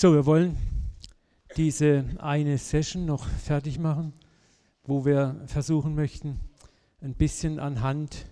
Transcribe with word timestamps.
So, 0.00 0.14
wir 0.14 0.24
wollen 0.24 0.56
diese 1.58 2.06
eine 2.20 2.56
Session 2.56 3.04
noch 3.04 3.28
fertig 3.28 3.78
machen, 3.78 4.14
wo 4.82 5.04
wir 5.04 5.42
versuchen 5.44 5.94
möchten, 5.94 6.40
ein 7.02 7.12
bisschen 7.12 7.58
anhand 7.58 8.24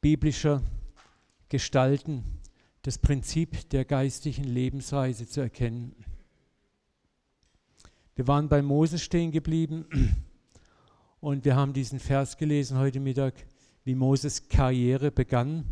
biblischer 0.00 0.62
Gestalten 1.50 2.24
das 2.80 2.96
Prinzip 2.96 3.68
der 3.68 3.84
geistigen 3.84 4.44
Lebensweise 4.44 5.28
zu 5.28 5.42
erkennen. 5.42 5.94
Wir 8.14 8.26
waren 8.26 8.48
bei 8.48 8.62
Moses 8.62 9.02
stehen 9.02 9.32
geblieben 9.32 9.84
und 11.20 11.44
wir 11.44 11.56
haben 11.56 11.74
diesen 11.74 12.00
Vers 12.00 12.38
gelesen 12.38 12.78
heute 12.78 13.00
Mittag, 13.00 13.34
wie 13.84 13.94
Moses 13.94 14.48
Karriere 14.48 15.10
begann. 15.10 15.66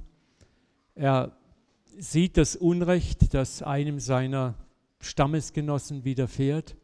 Er 0.94 1.34
sieht 1.96 2.36
das 2.36 2.56
Unrecht, 2.56 3.32
das 3.32 3.62
einem 3.62 4.00
seiner 4.00 4.54
Stammesgenossen 5.00 6.04
widerfährt. 6.04 6.76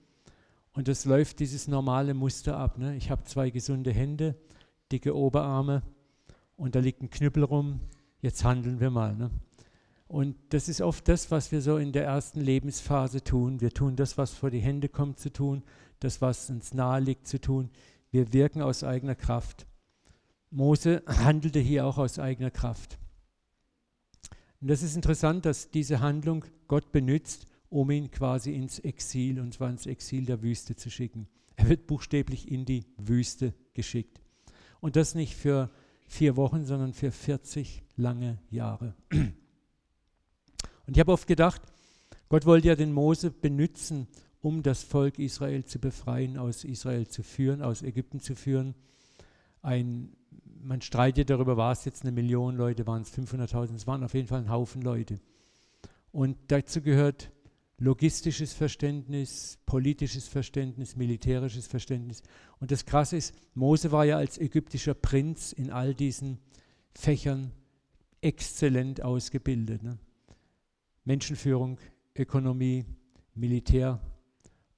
Und 0.73 0.89
es 0.89 1.04
läuft 1.04 1.41
dieses 1.41 1.68
normale 1.68 2.14
Muster 2.14 2.57
ab. 2.57 2.79
Ne? 2.79 2.96
Ich 2.96 3.11
habe 3.11 3.25
zwei 3.25 3.50
gesunde 3.50 3.93
Hände, 3.93 4.37
dicke 4.90 5.17
Oberarme 5.17 5.82
und 6.57 6.75
da 6.75 6.81
liegt 6.81 7.03
ein 7.03 7.11
Knüppel 7.11 7.45
rum. 7.45 7.81
Jetzt 8.21 8.45
handeln 8.45 8.81
wir 8.81 8.90
mal. 8.90 9.14
Ne? 9.14 9.31
Und 10.09 10.37
das 10.50 10.68
ist 10.68 10.81
oft 10.81 11.09
das, 11.09 11.31
was 11.31 11.53
wir 11.53 11.61
so 11.61 11.77
in 11.77 11.93
der 11.93 12.04
ersten 12.04 12.40
Lebensphase 12.40 13.23
tun. 13.23 13.61
Wir 13.61 13.71
tun 13.71 13.96
das, 13.96 14.18
was 14.18 14.32
vor 14.32 14.51
die 14.51 14.61
Hände 14.61 14.89
kommt 14.89 15.18
zu 15.18 15.32
tun, 15.32 15.62
das, 16.01 16.21
was 16.21 16.51
uns 16.51 16.75
nahe 16.75 17.01
liegt 17.01 17.26
zu 17.26 17.40
tun. 17.40 17.71
Wir 18.11 18.32
wirken 18.32 18.62
aus 18.62 18.85
eigener 18.85 19.15
Kraft. 19.15 19.67
Mose 20.51 21.03
handelte 21.09 21.59
hier 21.59 21.87
auch 21.87 21.99
aus 21.99 22.18
eigener 22.18 22.51
Kraft. 22.51 22.99
Und 24.61 24.68
das 24.71 24.82
ist 24.82 24.96
interessant, 24.96 25.45
dass 25.45 25.71
diese 25.71 26.01
Handlung 26.01 26.45
Gott 26.68 26.93
benutzt, 26.93 27.46
um 27.75 27.91
ihn 27.91 28.09
quasi 28.13 28.55
ins 28.55 28.79
Exil, 28.79 29.41
und 29.41 29.53
zwar 29.53 29.69
ins 29.69 29.87
Exil 29.87 30.27
der 30.27 30.43
Wüste 30.43 30.77
zu 30.77 30.91
schicken. 30.91 31.27
Er 31.57 31.69
wird 31.69 31.89
buchstäblich 31.89 32.48
in 32.48 32.65
die 32.65 32.87
Wüste 32.98 33.53
geschickt. 33.73 34.21
Und 34.81 34.95
das 34.95 35.17
nicht 35.17 35.35
für 35.35 35.73
vier 36.07 36.37
Wochen, 36.37 36.67
sondern 36.67 36.93
für 36.93 37.11
40 37.11 37.83
lange 37.97 38.39
Jahre. 38.48 38.95
Und 39.11 39.35
ich 40.87 41.01
habe 41.01 41.11
oft 41.11 41.27
gedacht, 41.27 41.63
Gott 42.29 42.47
wollte 42.47 42.69
ja 42.69 42.77
den 42.77 42.93
Mose 42.93 43.33
benutzen, 43.33 44.07
um 44.41 44.63
das 44.63 44.85
Volk 44.85 45.19
Israel 45.19 45.65
zu 45.65 45.81
befreien, 45.81 46.37
aus 46.37 46.63
Israel 46.63 47.09
zu 47.09 47.25
führen, 47.25 47.61
aus 47.61 47.83
Ägypten 47.83 48.20
zu 48.20 48.37
führen. 48.37 48.77
Ein, 49.63 50.13
man 50.63 50.81
streitet 50.81 51.29
darüber, 51.29 51.57
war 51.57 51.73
es 51.73 51.85
jetzt 51.87 52.03
eine 52.03 52.13
Million 52.13 52.55
Leute, 52.55 52.87
waren 52.87 53.03
es 53.03 53.13
500.000, 53.13 53.75
es 53.75 53.89
waren 53.89 54.05
auf 54.05 54.15
jeden 54.15 54.29
Fall 54.29 54.43
ein 54.43 54.51
Haufen 54.51 54.81
Leute. 54.81 55.19
Und 56.13 56.37
dazu 56.47 56.81
gehört 56.81 57.33
logistisches 57.78 58.53
Verständnis, 58.53 59.58
politisches 59.67 60.28
Verständnis, 60.28 60.97
militärisches 60.97 61.67
Verständnis. 61.67 62.22
Und 62.61 62.70
das 62.70 62.86
Krasse 62.86 63.17
ist, 63.17 63.34
Mose 63.55 63.91
war 63.92 64.05
ja 64.05 64.17
als 64.17 64.39
ägyptischer 64.39 64.94
Prinz 64.94 65.53
in 65.53 65.70
all 65.70 65.95
diesen 65.95 66.39
Fächern 66.95 67.52
exzellent 68.20 69.02
ausgebildet. 69.02 69.83
Ne? 69.83 69.98
Menschenführung, 71.05 71.78
Ökonomie, 72.17 72.84
Militär 73.34 74.00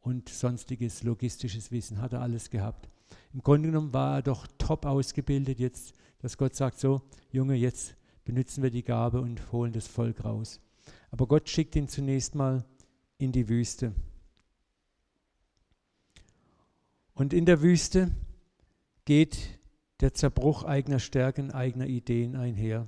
und 0.01 0.29
sonstiges 0.29 1.03
logistisches 1.03 1.71
Wissen 1.71 2.01
hat 2.01 2.15
er 2.15 2.23
alles 2.23 2.51
gehabt. 2.51 2.89
Im 3.35 3.43
Grunde 3.43 3.69
genommen 3.69 3.93
war 3.93 4.17
er 4.17 4.23
doch 4.23 4.47
top 4.59 4.87
ausgebildet, 4.87 5.59
jetzt, 5.59 5.95
dass 6.21 6.39
Gott 6.39 6.55
sagt, 6.55 6.81
so, 6.81 7.03
Junge, 7.31 7.55
jetzt 7.55 7.97
benutzen 8.25 8.63
wir 8.63 8.71
die 8.71 8.83
Gabe 8.83 9.21
und 9.21 9.53
holen 9.53 9.73
das 9.73 9.87
Volk 9.87 10.25
raus. 10.25 10.61
Aber 11.11 11.27
Gott 11.27 11.49
schickt 11.49 11.77
ihn 11.77 11.89
zunächst 11.89 12.35
mal 12.35 12.65
in 13.19 13.33
die 13.33 13.49
Wüste. 13.49 13.95
Und 17.15 17.33
in 17.33 17.47
der 17.47 17.63
Wüste 17.63 18.11
geht 19.05 19.59
der 20.01 20.13
Zerbruch 20.13 20.65
eigener 20.65 20.99
Stärken, 20.99 21.51
eigener 21.51 21.87
Ideen 21.87 22.37
einher. 22.37 22.87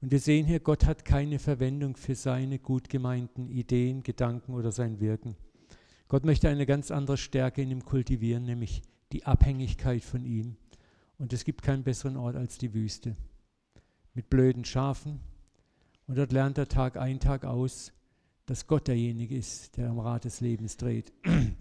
Und 0.00 0.10
wir 0.10 0.20
sehen 0.20 0.46
hier, 0.46 0.60
Gott 0.60 0.86
hat 0.86 1.04
keine 1.04 1.38
Verwendung 1.38 1.96
für 1.96 2.14
seine 2.14 2.58
gut 2.58 2.88
gemeinten 2.88 3.48
Ideen, 3.48 4.02
Gedanken 4.02 4.54
oder 4.54 4.72
sein 4.72 5.00
Wirken. 5.00 5.36
Gott 6.08 6.24
möchte 6.24 6.48
eine 6.48 6.66
ganz 6.66 6.90
andere 6.90 7.16
Stärke 7.16 7.62
in 7.62 7.70
ihm 7.70 7.84
kultivieren, 7.84 8.44
nämlich 8.44 8.82
die 9.12 9.24
Abhängigkeit 9.24 10.02
von 10.02 10.24
ihm. 10.24 10.56
Und 11.18 11.32
es 11.32 11.44
gibt 11.44 11.62
keinen 11.62 11.84
besseren 11.84 12.16
Ort 12.16 12.36
als 12.36 12.58
die 12.58 12.74
Wüste. 12.74 13.16
Mit 14.14 14.28
blöden 14.28 14.64
Schafen. 14.64 15.20
Und 16.06 16.18
dort 16.18 16.32
lernt 16.32 16.58
er 16.58 16.68
Tag 16.68 16.96
ein, 16.96 17.20
Tag 17.20 17.44
aus, 17.44 17.92
dass 18.46 18.66
Gott 18.66 18.88
derjenige 18.88 19.36
ist, 19.36 19.76
der 19.76 19.90
am 19.90 19.98
Rad 19.98 20.24
des 20.24 20.40
Lebens 20.40 20.76
dreht. 20.76 21.12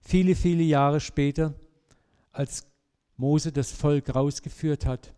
viele, 0.00 0.34
viele 0.34 0.62
Jahre 0.62 1.00
später, 1.00 1.54
als 2.32 2.66
Mose 3.16 3.52
das 3.52 3.72
Volk 3.72 4.14
rausgeführt 4.14 4.86
hat 4.86 5.14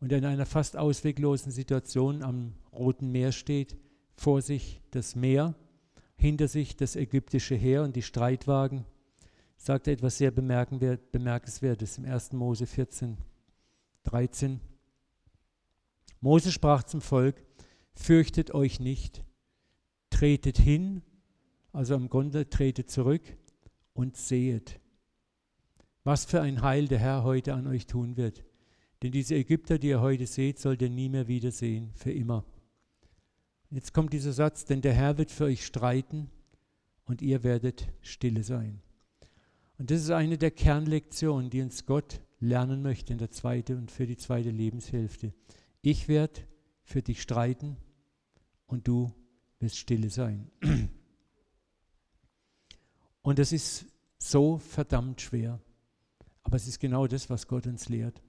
und 0.00 0.12
er 0.12 0.18
in 0.18 0.24
einer 0.24 0.46
fast 0.46 0.76
ausweglosen 0.76 1.50
Situation 1.50 2.22
am 2.22 2.54
Roten 2.72 3.10
Meer 3.10 3.32
steht, 3.32 3.76
vor 4.14 4.42
sich 4.42 4.80
das 4.90 5.14
Meer, 5.14 5.54
hinter 6.16 6.48
sich 6.48 6.76
das 6.76 6.96
ägyptische 6.96 7.54
Heer 7.54 7.82
und 7.82 7.96
die 7.96 8.02
Streitwagen, 8.02 8.84
sagt 9.56 9.86
er 9.86 9.94
etwas 9.94 10.18
sehr 10.18 10.30
Bemerkenswertes 10.30 11.98
im 11.98 12.04
1. 12.04 12.32
Mose 12.32 12.66
14, 12.66 13.16
13. 14.04 14.60
Mose 16.20 16.50
sprach 16.50 16.82
zum 16.82 17.00
Volk, 17.00 17.42
fürchtet 17.98 18.54
euch 18.54 18.80
nicht, 18.80 19.24
tretet 20.10 20.56
hin, 20.56 21.02
also 21.72 21.94
im 21.94 22.08
Grunde 22.08 22.48
tretet 22.48 22.90
zurück 22.90 23.36
und 23.92 24.16
sehet, 24.16 24.80
was 26.04 26.24
für 26.24 26.40
ein 26.40 26.62
Heil 26.62 26.88
der 26.88 27.00
Herr 27.00 27.24
heute 27.24 27.54
an 27.54 27.66
euch 27.66 27.86
tun 27.86 28.16
wird. 28.16 28.44
Denn 29.02 29.12
diese 29.12 29.34
Ägypter, 29.34 29.78
die 29.78 29.88
ihr 29.88 30.00
heute 30.00 30.26
seht, 30.26 30.58
sollt 30.58 30.80
ihr 30.80 30.90
nie 30.90 31.08
mehr 31.08 31.28
wiedersehen, 31.28 31.90
für 31.94 32.12
immer. 32.12 32.44
Jetzt 33.70 33.92
kommt 33.92 34.12
dieser 34.12 34.32
Satz, 34.32 34.64
denn 34.64 34.80
der 34.80 34.94
Herr 34.94 35.18
wird 35.18 35.30
für 35.30 35.44
euch 35.44 35.66
streiten 35.66 36.30
und 37.04 37.20
ihr 37.20 37.42
werdet 37.42 37.88
stille 38.00 38.42
sein. 38.42 38.80
Und 39.76 39.90
das 39.90 40.00
ist 40.00 40.10
eine 40.10 40.38
der 40.38 40.50
Kernlektionen, 40.50 41.50
die 41.50 41.62
uns 41.62 41.84
Gott 41.84 42.20
lernen 42.40 42.80
möchte 42.80 43.12
in 43.12 43.18
der 43.18 43.30
zweiten 43.30 43.76
und 43.76 43.90
für 43.90 44.06
die 44.06 44.16
zweite 44.16 44.50
Lebenshälfte. 44.50 45.34
Ich 45.82 46.08
werde 46.08 46.40
für 46.82 47.02
dich 47.02 47.20
streiten 47.20 47.76
und 48.68 48.86
du 48.86 49.12
wirst 49.58 49.78
stille 49.78 50.10
sein. 50.10 50.50
Und 53.22 53.38
das 53.38 53.52
ist 53.52 53.84
so 54.18 54.58
verdammt 54.58 55.20
schwer. 55.20 55.60
Aber 56.44 56.56
es 56.56 56.66
ist 56.66 56.78
genau 56.78 57.06
das, 57.06 57.28
was 57.28 57.46
Gott 57.46 57.66
uns 57.66 57.88
lehrt. 57.88 58.22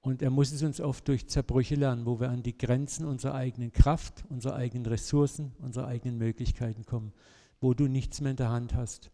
Und 0.00 0.20
er 0.20 0.28
muss 0.28 0.52
es 0.52 0.62
uns 0.62 0.80
oft 0.80 1.08
durch 1.08 1.28
Zerbrüche 1.28 1.76
lernen, 1.76 2.04
wo 2.04 2.20
wir 2.20 2.28
an 2.28 2.42
die 2.42 2.58
Grenzen 2.58 3.06
unserer 3.06 3.34
eigenen 3.34 3.72
Kraft, 3.72 4.24
unserer 4.28 4.54
eigenen 4.54 4.84
Ressourcen, 4.84 5.52
unserer 5.60 5.86
eigenen 5.86 6.18
Möglichkeiten 6.18 6.84
kommen, 6.84 7.14
wo 7.60 7.72
du 7.72 7.86
nichts 7.86 8.20
mehr 8.20 8.32
in 8.32 8.36
der 8.36 8.50
Hand 8.50 8.74
hast, 8.74 9.10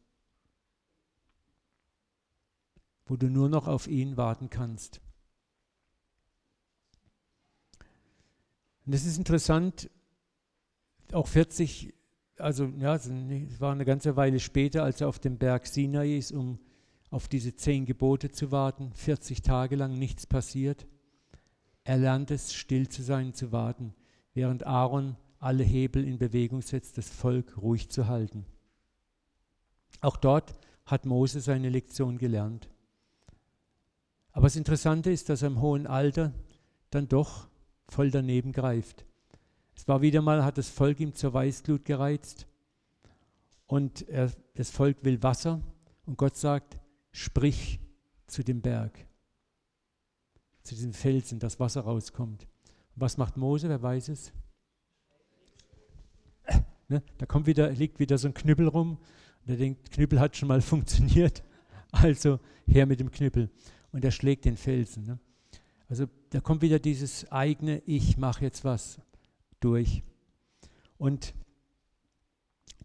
wo 3.07 3.17
du 3.17 3.29
nur 3.29 3.49
noch 3.49 3.69
auf 3.69 3.87
ihn 3.87 4.17
warten 4.17 4.51
kannst. 4.51 5.01
Und 8.85 8.93
es 8.93 9.07
ist 9.07 9.17
interessant, 9.17 9.89
auch 11.15 11.27
40, 11.27 11.95
also 12.39 12.67
ja, 12.79 12.95
es 12.95 13.11
war 13.61 13.73
eine 13.73 13.85
ganze 13.85 14.17
Weile 14.17 14.41
später, 14.41 14.83
als 14.85 15.01
er 15.01 15.09
auf 15.09 15.19
dem 15.19 15.39
Berg 15.39 15.67
Sinai 15.67 16.17
ist, 16.17 16.33
um 16.33 16.59
auf 17.11 17.29
diese 17.29 17.55
zehn 17.57 17.87
Gebote 17.87 18.31
zu 18.31 18.51
warten, 18.53 18.93
40 18.95 19.43
Tage 19.43 19.77
lang 19.77 19.99
nichts 19.99 20.27
passiert. 20.27 20.87
Er 21.85 21.99
lernt 21.99 22.31
es, 22.31 22.53
still 22.53 22.89
zu 22.89 23.03
sein, 23.03 23.35
zu 23.35 23.53
warten, 23.53 23.95
während 24.33 24.67
Aaron 24.67 25.17
alle 25.39 25.65
Hebel 25.65 26.07
in 26.07 26.19
Bewegung 26.19 26.63
setzt, 26.63 26.99
das 26.99 27.09
Volk 27.09 27.57
ruhig 27.61 27.89
zu 27.89 28.07
halten. 28.07 28.47
Auch 30.01 30.17
dort 30.17 30.55
hat 30.87 31.07
Mose 31.07 31.41
seine 31.41 31.71
Lektion 31.71 32.19
gelernt. 32.19 32.69
Aber 34.33 34.47
das 34.47 34.57
Interessante 34.57 35.11
ist, 35.11 35.29
dass 35.29 35.43
er 35.43 35.49
im 35.49 35.61
hohen 35.61 35.87
Alter 35.87 36.33
dann 36.91 37.09
doch 37.09 37.49
voll 37.89 38.11
daneben 38.11 38.53
greift. 38.53 39.05
Es 39.81 39.89
war 39.89 40.03
wieder 40.03 40.21
mal, 40.21 40.45
hat 40.45 40.59
das 40.59 40.69
Volk 40.69 41.01
ihm 41.01 41.15
zur 41.15 41.33
Weißglut 41.33 41.87
gereizt 41.87 42.47
und 43.67 44.07
er, 44.11 44.31
das 44.55 44.69
Volk 44.69 44.99
will 45.05 45.23
Wasser 45.23 45.63
und 46.05 46.19
Gott 46.19 46.37
sagt, 46.37 46.79
sprich 47.13 47.81
zu 48.27 48.45
dem 48.45 48.61
Berg, 48.61 49.07
zu 50.65 50.75
diesem 50.75 50.93
Felsen, 50.93 51.39
dass 51.39 51.59
Wasser 51.59 51.81
rauskommt. 51.81 52.43
Und 52.95 53.01
was 53.01 53.17
macht 53.17 53.39
Mose? 53.39 53.71
Wer 53.71 53.81
weiß 53.81 54.11
es? 54.11 54.35
Ne? 56.89 57.03
Da 57.17 57.25
kommt 57.25 57.47
wieder, 57.47 57.71
liegt 57.71 58.01
wieder 58.01 58.19
so 58.19 58.29
ein 58.29 58.35
Knüppel 58.35 58.69
rum 58.69 58.99
und 59.47 59.51
er 59.51 59.57
denkt, 59.57 59.93
Knüppel 59.93 60.21
hat 60.21 60.37
schon 60.37 60.49
mal 60.49 60.61
funktioniert, 60.61 61.43
also 61.91 62.39
her 62.67 62.85
mit 62.85 63.01
dem 63.01 63.11
Knüppel. 63.11 63.49
Und 63.93 64.05
er 64.05 64.11
schlägt 64.11 64.45
den 64.45 64.59
Felsen. 64.59 65.05
Ne? 65.05 65.19
Also 65.89 66.05
da 66.29 66.43
kommt 66.43 66.61
wieder 66.61 66.79
dieses 66.79 67.33
eigene, 67.33 67.79
ich 67.87 68.19
mache 68.19 68.45
jetzt 68.45 68.63
was 68.63 69.01
durch. 69.61 70.03
Und 70.99 71.35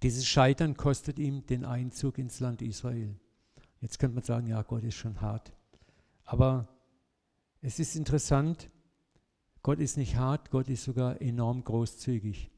Dieses 0.02 0.28
Scheitern 0.28 0.78
kostet 0.78 1.18
ihm 1.18 1.46
den 1.48 1.66
Einzug 1.66 2.18
ins 2.18 2.40
Land 2.40 2.62
Israel. 2.62 3.16
Jetzt 3.82 3.98
könnte 3.98 4.16
man 4.16 4.24
sagen, 4.24 4.48
ja, 4.48 4.62
Gott 4.62 4.84
ist 4.84 4.96
schon 4.96 5.20
hart. 5.22 5.54
Aber 6.26 6.68
es 7.62 7.80
ist 7.80 7.96
interessant, 7.96 8.70
Gott 9.64 9.80
ist 9.80 9.98
nicht 9.98 10.16
hart, 10.16 10.52
Gott 10.52 10.70
ist 10.70 10.84
sogar 10.84 11.22
enorm 11.22 11.64
großzügig. 11.64 12.52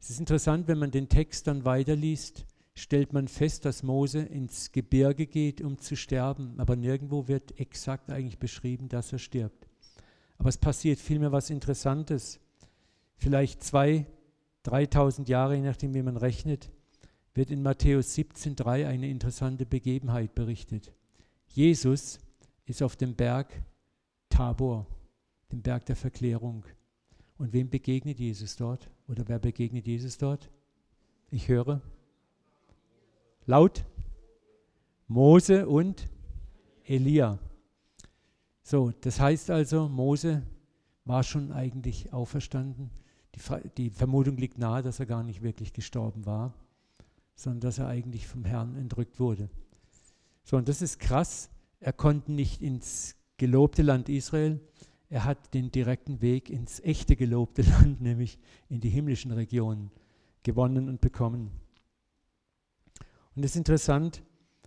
Es 0.00 0.10
ist 0.10 0.18
interessant, 0.18 0.66
wenn 0.66 0.78
man 0.78 0.90
den 0.90 1.08
Text 1.08 1.46
dann 1.46 1.64
weiterliest, 1.64 2.46
stellt 2.74 3.12
man 3.12 3.28
fest, 3.28 3.66
dass 3.66 3.82
Mose 3.82 4.20
ins 4.20 4.72
Gebirge 4.72 5.26
geht, 5.26 5.60
um 5.60 5.78
zu 5.78 5.96
sterben, 5.96 6.58
aber 6.58 6.74
nirgendwo 6.76 7.28
wird 7.28 7.60
exakt 7.60 8.10
eigentlich 8.10 8.38
beschrieben, 8.38 8.88
dass 8.88 9.12
er 9.12 9.18
stirbt. 9.18 9.68
Aber 10.38 10.48
es 10.48 10.56
passiert 10.56 10.98
vielmehr 10.98 11.30
was 11.30 11.50
Interessantes. 11.50 12.39
Vielleicht 13.20 13.62
zwei, 13.62 14.06
3000 14.62 15.28
Jahre, 15.28 15.54
je 15.54 15.60
nachdem, 15.60 15.92
wie 15.92 16.00
man 16.00 16.16
rechnet, 16.16 16.70
wird 17.34 17.50
in 17.50 17.62
Matthäus 17.62 18.16
17,3 18.16 18.86
eine 18.86 19.10
interessante 19.10 19.66
Begebenheit 19.66 20.34
berichtet. 20.34 20.90
Jesus 21.48 22.18
ist 22.64 22.82
auf 22.82 22.96
dem 22.96 23.14
Berg 23.14 23.62
Tabor, 24.30 24.86
dem 25.52 25.60
Berg 25.60 25.84
der 25.84 25.96
Verklärung. 25.96 26.64
Und 27.36 27.52
wem 27.52 27.68
begegnet 27.68 28.18
Jesus 28.18 28.56
dort? 28.56 28.88
Oder 29.06 29.28
wer 29.28 29.38
begegnet 29.38 29.86
Jesus 29.86 30.16
dort? 30.16 30.50
Ich 31.30 31.46
höre. 31.46 31.82
Laut 33.44 33.84
Mose 35.08 35.68
und 35.68 36.08
Elia. 36.84 37.38
So, 38.62 38.92
das 39.02 39.20
heißt 39.20 39.50
also, 39.50 39.90
Mose 39.90 40.42
war 41.04 41.22
schon 41.22 41.52
eigentlich 41.52 42.14
auferstanden. 42.14 42.90
Die, 43.34 43.40
die, 43.76 43.90
Vermutung 43.90 44.36
liegt 44.36 44.58
nahe, 44.58 44.82
dass 44.82 45.00
er 45.00 45.06
gar 45.06 45.22
nicht 45.22 45.42
wirklich 45.42 45.72
gestorben 45.72 46.26
war, 46.26 46.54
sondern 47.34 47.60
dass 47.60 47.78
er 47.78 47.86
eigentlich 47.86 48.26
vom 48.26 48.44
Herrn 48.44 48.76
entrückt 48.76 49.20
wurde. 49.20 49.48
So, 50.44 50.56
und 50.56 50.68
das 50.68 50.82
ist 50.82 50.98
krass. 50.98 51.50
Er 51.78 51.92
konnte 51.92 52.32
nicht 52.32 52.60
ins 52.60 53.16
gelobte 53.36 53.82
Land 53.82 54.08
Israel. 54.08 54.60
Er 55.08 55.24
hat 55.24 55.54
den 55.54 55.70
direkten 55.70 56.20
Weg 56.20 56.50
ins 56.50 56.80
echte 56.80 57.16
gelobte 57.16 57.62
Land, 57.80 58.00
nämlich 58.00 58.38
in 58.68 58.80
die 58.80 58.90
himmlischen 58.90 59.30
Regionen, 59.30 59.90
gewonnen 60.42 60.88
und 60.88 61.00
bekommen. 61.00 61.50
Und 63.34 63.44
es 63.44 63.52
ist 63.52 63.56
interessant, 63.56 64.22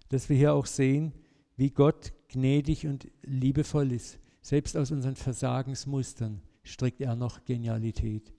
dass 0.09 0.29
wir 0.29 0.37
hier 0.37 0.53
auch 0.53 0.65
sehen, 0.65 1.13
wie 1.55 1.69
Gott 1.69 2.13
gnädig 2.29 2.87
und 2.87 3.07
liebevoll 3.21 3.91
ist. 3.91 4.19
Selbst 4.41 4.75
aus 4.75 4.91
unseren 4.91 5.15
Versagensmustern 5.15 6.41
strickt 6.63 7.01
er 7.01 7.15
noch 7.15 7.45
Genialität. 7.45 8.33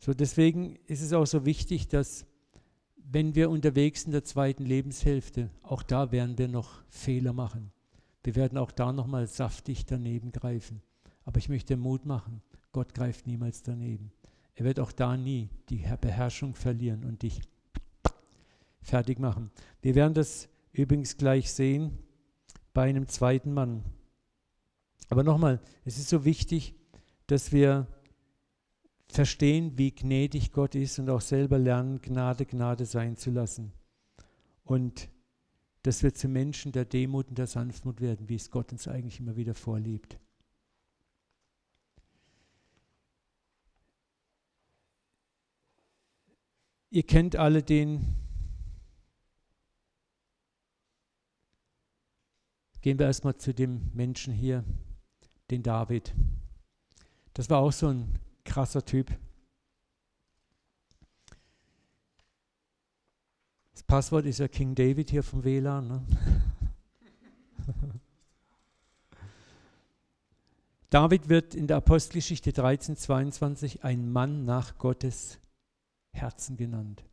So 0.00 0.14
deswegen 0.14 0.76
ist 0.86 1.02
es 1.02 1.12
auch 1.12 1.26
so 1.26 1.44
wichtig, 1.44 1.86
dass 1.88 2.26
wenn 2.96 3.34
wir 3.34 3.50
unterwegs 3.50 4.04
in 4.04 4.12
der 4.12 4.24
zweiten 4.24 4.64
Lebenshälfte, 4.64 5.50
auch 5.62 5.82
da 5.82 6.10
werden 6.10 6.38
wir 6.38 6.48
noch 6.48 6.82
Fehler 6.88 7.34
machen. 7.34 7.70
Wir 8.24 8.34
werden 8.34 8.56
auch 8.56 8.70
da 8.70 8.92
noch 8.92 9.06
mal 9.06 9.26
saftig 9.26 9.84
daneben 9.84 10.32
greifen. 10.32 10.82
Aber 11.24 11.38
ich 11.38 11.50
möchte 11.50 11.76
Mut 11.76 12.06
machen. 12.06 12.40
Gott 12.72 12.94
greift 12.94 13.26
niemals 13.26 13.62
daneben. 13.62 14.10
Er 14.54 14.64
wird 14.64 14.80
auch 14.80 14.92
da 14.92 15.16
nie 15.16 15.50
die 15.68 15.84
Beherrschung 16.00 16.54
verlieren 16.54 17.04
und 17.04 17.22
dich 17.22 17.42
fertig 18.80 19.18
machen. 19.18 19.50
Wir 19.82 19.94
werden 19.94 20.14
das 20.14 20.48
übrigens 20.72 21.16
gleich 21.18 21.52
sehen 21.52 21.98
bei 22.72 22.88
einem 22.88 23.06
zweiten 23.06 23.52
Mann. 23.52 23.84
Aber 25.08 25.24
nochmal, 25.24 25.60
es 25.84 25.98
ist 25.98 26.08
so 26.08 26.24
wichtig, 26.24 26.74
dass 27.26 27.52
wir 27.52 27.86
verstehen, 29.12 29.76
wie 29.76 29.92
gnädig 29.92 30.52
Gott 30.52 30.74
ist 30.74 30.98
und 30.98 31.10
auch 31.10 31.20
selber 31.20 31.58
lernen, 31.58 32.00
Gnade, 32.00 32.46
Gnade 32.46 32.86
sein 32.86 33.16
zu 33.16 33.30
lassen. 33.30 33.72
Und 34.64 35.08
dass 35.82 36.02
wir 36.02 36.14
zu 36.14 36.28
Menschen 36.28 36.72
der 36.72 36.84
Demut 36.84 37.28
und 37.28 37.38
der 37.38 37.46
Sanftmut 37.46 38.00
werden, 38.00 38.28
wie 38.28 38.34
es 38.34 38.50
Gott 38.50 38.72
uns 38.72 38.86
eigentlich 38.86 39.18
immer 39.20 39.36
wieder 39.36 39.54
vorliebt. 39.54 40.18
Ihr 46.90 47.04
kennt 47.04 47.36
alle 47.36 47.62
den 47.62 48.20
Gehen 52.82 52.98
wir 52.98 53.06
erstmal 53.06 53.36
zu 53.36 53.52
dem 53.52 53.90
Menschen 53.92 54.32
hier, 54.32 54.64
den 55.50 55.62
David. 55.62 56.14
Das 57.34 57.50
war 57.50 57.58
auch 57.58 57.72
so 57.72 57.88
ein 57.88 58.18
krasser 58.44 58.84
Typ. 58.84 59.10
Das 63.72 63.82
Passwort 63.82 64.26
ist 64.26 64.38
ja 64.38 64.48
King 64.48 64.74
David 64.74 65.10
hier 65.10 65.22
vom 65.22 65.44
WLAN. 65.44 65.88
Ne? 65.88 66.02
David 70.90 71.28
wird 71.28 71.54
in 71.54 71.66
der 71.68 71.76
Apostelgeschichte 71.76 72.50
1322 72.50 73.84
ein 73.84 74.10
Mann 74.10 74.44
nach 74.44 74.76
Gottes 74.76 75.38
Herzen 76.10 76.56
genannt. 76.56 77.04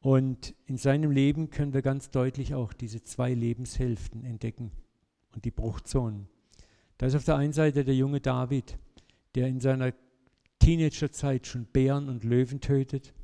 Und 0.00 0.54
in 0.66 0.78
seinem 0.78 1.10
Leben 1.10 1.50
können 1.50 1.74
wir 1.74 1.82
ganz 1.82 2.10
deutlich 2.10 2.54
auch 2.54 2.72
diese 2.72 3.02
zwei 3.02 3.34
Lebenshälften 3.34 4.24
entdecken 4.24 4.70
und 5.34 5.44
die 5.44 5.50
Bruchzonen. 5.50 6.28
Da 6.96 7.06
ist 7.06 7.14
auf 7.14 7.24
der 7.24 7.36
einen 7.36 7.52
Seite 7.52 7.84
der 7.84 7.94
junge 7.94 8.20
David, 8.20 8.78
der 9.34 9.48
in 9.48 9.60
seiner 9.60 9.92
Teenagerzeit 10.58 11.46
schon 11.46 11.66
Bären 11.66 12.08
und 12.08 12.24
Löwen 12.24 12.60
tötet, 12.60 13.14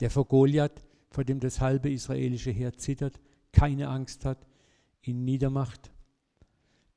der 0.00 0.10
vor 0.10 0.26
Goliath, 0.26 0.84
vor 1.10 1.24
dem 1.24 1.40
das 1.40 1.60
halbe 1.60 1.90
israelische 1.90 2.50
Heer 2.50 2.74
zittert, 2.74 3.18
keine 3.52 3.88
Angst 3.88 4.24
hat, 4.24 4.46
ihn 5.02 5.24
niedermacht, 5.24 5.90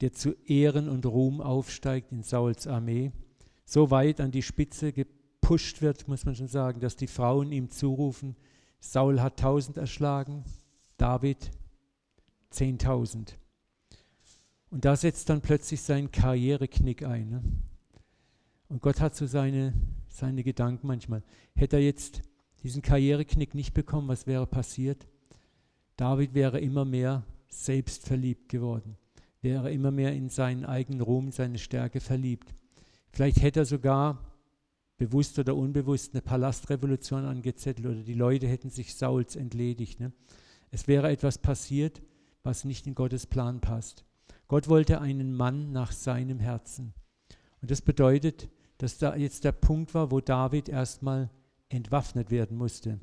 der 0.01 0.11
zu 0.11 0.33
Ehren 0.45 0.89
und 0.89 1.05
Ruhm 1.05 1.41
aufsteigt 1.41 2.11
in 2.11 2.23
Sauls 2.23 2.67
Armee, 2.67 3.11
so 3.65 3.89
weit 3.91 4.19
an 4.19 4.31
die 4.31 4.41
Spitze 4.41 4.91
gepusht 4.91 5.81
wird, 5.81 6.07
muss 6.07 6.25
man 6.25 6.35
schon 6.35 6.47
sagen, 6.47 6.81
dass 6.81 6.95
die 6.95 7.07
Frauen 7.07 7.51
ihm 7.51 7.69
zurufen, 7.69 8.35
Saul 8.79 9.21
hat 9.21 9.39
tausend 9.39 9.77
erschlagen, 9.77 10.43
David 10.97 11.51
zehntausend. 12.49 13.37
Und 14.71 14.85
da 14.85 14.95
setzt 14.95 15.29
dann 15.29 15.41
plötzlich 15.41 15.81
sein 15.81 16.11
Karriereknick 16.11 17.03
ein. 17.03 17.29
Ne? 17.29 17.43
Und 18.69 18.81
Gott 18.81 19.01
hat 19.01 19.15
so 19.15 19.27
seine, 19.27 19.73
seine 20.07 20.43
Gedanken 20.43 20.87
manchmal. 20.87 21.23
Hätte 21.55 21.75
er 21.75 21.83
jetzt 21.83 22.21
diesen 22.63 22.81
Karriereknick 22.81 23.53
nicht 23.53 23.73
bekommen, 23.73 24.07
was 24.07 24.27
wäre 24.27 24.47
passiert? 24.47 25.07
David 25.97 26.33
wäre 26.33 26.59
immer 26.59 26.85
mehr 26.85 27.23
selbstverliebt 27.49 28.47
geworden, 28.47 28.95
wäre 29.41 29.71
immer 29.73 29.91
mehr 29.91 30.13
in 30.13 30.29
seinen 30.29 30.65
eigenen 30.65 31.01
Ruhm, 31.01 31.31
seine 31.31 31.57
Stärke 31.57 31.99
verliebt. 31.99 32.55
Vielleicht 33.11 33.41
hätte 33.41 33.59
er 33.59 33.65
sogar 33.65 34.25
bewusst 34.97 35.37
oder 35.37 35.55
unbewusst 35.55 36.13
eine 36.13 36.21
Palastrevolution 36.21 37.25
angezettelt 37.25 37.87
oder 37.87 38.03
die 38.03 38.13
Leute 38.13 38.47
hätten 38.47 38.69
sich 38.69 38.95
Sauls 38.95 39.35
entledigt. 39.35 39.99
Ne? 39.99 40.13
Es 40.69 40.87
wäre 40.87 41.09
etwas 41.09 41.39
passiert, 41.39 42.01
was 42.43 42.63
nicht 42.63 42.87
in 42.87 42.95
Gottes 42.95 43.27
Plan 43.27 43.59
passt. 43.59 44.05
Gott 44.51 44.67
wollte 44.67 44.99
einen 44.99 45.33
Mann 45.33 45.71
nach 45.71 45.93
seinem 45.93 46.37
Herzen. 46.37 46.93
Und 47.61 47.71
das 47.71 47.81
bedeutet, 47.81 48.49
dass 48.79 48.97
da 48.97 49.15
jetzt 49.15 49.45
der 49.45 49.53
Punkt 49.53 49.93
war, 49.93 50.11
wo 50.11 50.19
David 50.19 50.67
erstmal 50.67 51.29
entwaffnet 51.69 52.31
werden 52.31 52.57
musste. 52.57 52.99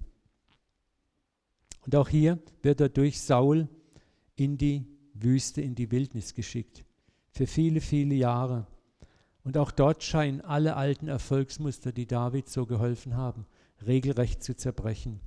Und 1.86 1.96
auch 1.96 2.10
hier 2.10 2.38
wird 2.60 2.82
er 2.82 2.90
durch 2.90 3.22
Saul 3.22 3.66
in 4.36 4.58
die 4.58 4.84
Wüste, 5.14 5.62
in 5.62 5.74
die 5.74 5.90
Wildnis 5.90 6.34
geschickt. 6.34 6.84
Für 7.30 7.46
viele, 7.46 7.80
viele 7.80 8.14
Jahre. 8.14 8.66
Und 9.42 9.56
auch 9.56 9.70
dort 9.70 10.04
scheinen 10.04 10.42
alle 10.42 10.76
alten 10.76 11.08
Erfolgsmuster, 11.08 11.92
die 11.92 12.06
David 12.06 12.50
so 12.50 12.66
geholfen 12.66 13.16
haben, 13.16 13.46
regelrecht 13.86 14.42
zu 14.42 14.54
zerbrechen. 14.54 15.20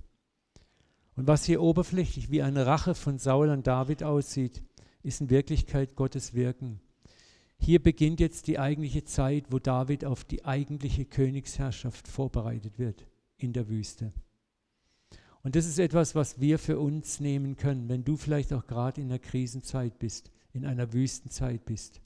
Und 1.15 1.25
was 1.25 1.45
hier 1.45 1.63
oberflächlich 1.63 2.29
wie 2.29 2.43
eine 2.43 2.67
Rache 2.67 2.93
von 2.93 3.17
Saul 3.17 3.49
an 3.49 3.63
David 3.63 4.03
aussieht, 4.03 4.61
ist 5.03 5.21
in 5.21 5.29
Wirklichkeit 5.29 5.95
Gottes 5.95 6.33
Wirken. 6.33 6.79
Hier 7.57 7.81
beginnt 7.81 8.19
jetzt 8.19 8.47
die 8.47 8.59
eigentliche 8.59 9.03
Zeit, 9.03 9.45
wo 9.51 9.59
David 9.59 10.05
auf 10.05 10.23
die 10.23 10.45
eigentliche 10.45 11.05
Königsherrschaft 11.05 12.07
vorbereitet 12.07 12.79
wird 12.79 13.05
in 13.37 13.53
der 13.53 13.69
Wüste. 13.69 14.13
Und 15.43 15.55
das 15.55 15.65
ist 15.65 15.79
etwas, 15.79 16.15
was 16.15 16.39
wir 16.39 16.59
für 16.59 16.79
uns 16.79 17.19
nehmen 17.19 17.57
können, 17.57 17.89
wenn 17.89 18.03
du 18.03 18.15
vielleicht 18.15 18.53
auch 18.53 18.67
gerade 18.67 19.01
in 19.01 19.07
einer 19.07 19.19
Krisenzeit 19.19 19.99
bist, 19.99 20.31
in 20.53 20.65
einer 20.65 20.93
Wüstenzeit 20.93 21.65
bist 21.65 22.01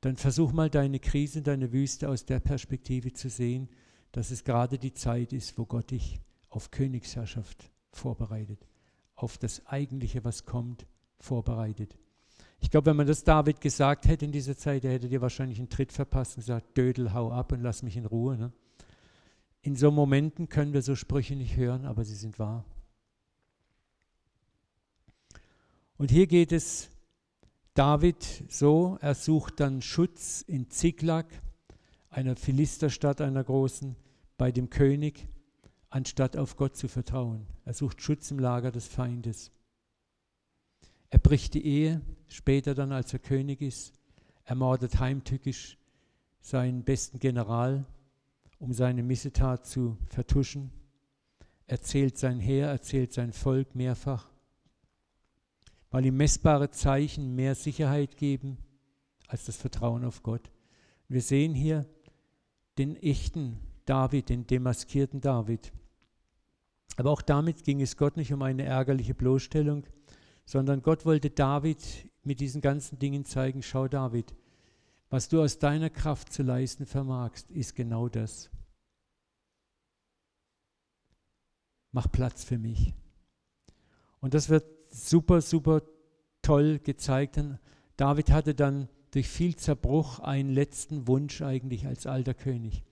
dann 0.00 0.16
versuch 0.16 0.52
mal 0.52 0.70
deine 0.70 1.00
Krise, 1.00 1.42
deine 1.42 1.72
Wüste 1.72 2.08
aus 2.08 2.24
der 2.24 2.40
Perspektive 2.40 3.12
zu 3.12 3.28
sehen, 3.28 3.68
dass 4.12 4.30
es 4.30 4.44
gerade 4.44 4.78
die 4.78 4.94
Zeit 4.94 5.32
ist, 5.32 5.58
wo 5.58 5.66
Gott 5.66 5.90
dich 5.90 6.20
auf 6.48 6.70
Königsherrschaft 6.70 7.70
vorbereitet, 7.92 8.66
auf 9.14 9.38
das 9.38 9.66
Eigentliche, 9.66 10.24
was 10.24 10.44
kommt, 10.44 10.86
vorbereitet. 11.20 11.96
Ich 12.60 12.70
glaube, 12.70 12.86
wenn 12.86 12.96
man 12.96 13.06
das 13.06 13.24
David 13.24 13.60
gesagt 13.60 14.06
hätte 14.06 14.24
in 14.24 14.32
dieser 14.32 14.56
Zeit, 14.56 14.84
er 14.84 14.92
hätte 14.92 15.08
dir 15.08 15.20
wahrscheinlich 15.20 15.58
einen 15.58 15.68
Tritt 15.68 15.92
verpasst 15.92 16.36
und 16.36 16.42
gesagt, 16.42 16.76
Dödel, 16.76 17.12
hau 17.12 17.30
ab 17.30 17.52
und 17.52 17.62
lass 17.62 17.82
mich 17.82 17.96
in 17.96 18.06
Ruhe. 18.06 18.36
Ne? 18.36 18.52
in 19.62 19.76
so 19.76 19.90
Momenten 19.90 20.48
können 20.48 20.72
wir 20.72 20.82
so 20.82 20.94
Sprüche 20.94 21.36
nicht 21.36 21.56
hören, 21.56 21.84
aber 21.84 22.04
sie 22.04 22.14
sind 22.14 22.38
wahr. 22.38 22.64
Und 25.96 26.10
hier 26.10 26.26
geht 26.26 26.52
es 26.52 26.90
David 27.74 28.44
so, 28.48 28.98
er 29.00 29.14
sucht 29.14 29.60
dann 29.60 29.82
Schutz 29.82 30.42
in 30.42 30.70
Ziklag, 30.70 31.26
einer 32.08 32.36
Philisterstadt, 32.36 33.20
einer 33.20 33.42
großen, 33.44 33.96
bei 34.36 34.52
dem 34.52 34.70
König, 34.70 35.28
anstatt 35.90 36.36
auf 36.36 36.56
Gott 36.56 36.76
zu 36.76 36.88
vertrauen. 36.88 37.46
Er 37.64 37.74
sucht 37.74 38.00
Schutz 38.00 38.30
im 38.30 38.38
Lager 38.38 38.70
des 38.70 38.86
Feindes. 38.86 39.50
Er 41.10 41.18
bricht 41.18 41.54
die 41.54 41.64
Ehe, 41.64 42.00
später 42.28 42.74
dann, 42.74 42.92
als 42.92 43.12
er 43.12 43.18
König 43.18 43.62
ist, 43.62 43.92
ermordet 44.44 44.98
heimtückisch 44.98 45.78
seinen 46.40 46.84
besten 46.84 47.18
General, 47.18 47.84
um 48.58 48.72
seine 48.72 49.02
Missetat 49.02 49.66
zu 49.66 49.96
vertuschen, 50.06 50.70
erzählt 51.66 52.18
sein 52.18 52.40
Heer, 52.40 52.68
erzählt 52.68 53.12
sein 53.12 53.32
Volk 53.32 53.74
mehrfach, 53.74 54.28
weil 55.90 56.06
ihm 56.06 56.16
messbare 56.16 56.70
Zeichen 56.70 57.34
mehr 57.34 57.54
Sicherheit 57.54 58.16
geben 58.16 58.58
als 59.26 59.44
das 59.44 59.56
Vertrauen 59.56 60.04
auf 60.04 60.22
Gott. 60.22 60.50
Wir 61.08 61.22
sehen 61.22 61.54
hier 61.54 61.86
den 62.78 62.96
echten 62.96 63.58
David, 63.84 64.28
den 64.28 64.46
demaskierten 64.46 65.20
David. 65.20 65.72
Aber 66.96 67.10
auch 67.10 67.22
damit 67.22 67.64
ging 67.64 67.80
es 67.80 67.96
Gott 67.96 68.16
nicht 68.16 68.32
um 68.32 68.42
eine 68.42 68.64
ärgerliche 68.64 69.14
Bloßstellung, 69.14 69.84
sondern 70.48 70.80
Gott 70.80 71.04
wollte 71.04 71.28
David 71.28 72.08
mit 72.22 72.40
diesen 72.40 72.62
ganzen 72.62 72.98
Dingen 72.98 73.26
zeigen, 73.26 73.62
schau 73.62 73.86
David, 73.86 74.34
was 75.10 75.28
du 75.28 75.42
aus 75.42 75.58
deiner 75.58 75.90
Kraft 75.90 76.32
zu 76.32 76.42
leisten 76.42 76.86
vermagst, 76.86 77.50
ist 77.50 77.76
genau 77.76 78.08
das. 78.08 78.48
Mach 81.92 82.10
Platz 82.10 82.44
für 82.44 82.56
mich. 82.56 82.94
Und 84.20 84.32
das 84.32 84.48
wird 84.48 84.64
super, 84.90 85.42
super 85.42 85.82
toll 86.40 86.78
gezeigt. 86.78 87.38
David 87.98 88.30
hatte 88.30 88.54
dann 88.54 88.88
durch 89.10 89.28
viel 89.28 89.54
Zerbruch 89.54 90.18
einen 90.20 90.48
letzten 90.48 91.06
Wunsch 91.08 91.42
eigentlich 91.42 91.86
als 91.86 92.06
alter 92.06 92.32
König. 92.32 92.82